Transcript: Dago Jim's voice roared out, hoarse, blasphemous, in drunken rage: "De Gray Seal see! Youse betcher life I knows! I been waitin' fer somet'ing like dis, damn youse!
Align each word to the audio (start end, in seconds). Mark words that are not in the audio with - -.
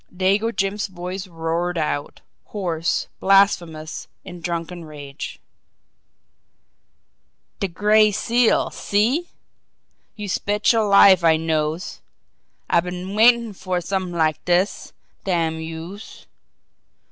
Dago 0.11 0.49
Jim's 0.51 0.87
voice 0.87 1.27
roared 1.27 1.77
out, 1.77 2.21
hoarse, 2.45 3.07
blasphemous, 3.19 4.07
in 4.25 4.41
drunken 4.41 4.83
rage: 4.83 5.39
"De 7.59 7.67
Gray 7.67 8.11
Seal 8.11 8.71
see! 8.71 9.27
Youse 10.15 10.39
betcher 10.39 10.81
life 10.81 11.23
I 11.23 11.37
knows! 11.37 12.01
I 12.67 12.79
been 12.79 13.13
waitin' 13.13 13.53
fer 13.53 13.79
somet'ing 13.79 14.17
like 14.17 14.43
dis, 14.43 14.91
damn 15.23 15.59
youse! 15.59 16.25